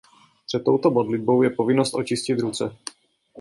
[0.45, 2.75] Před touto modlitbou je povinnost očistit ruce.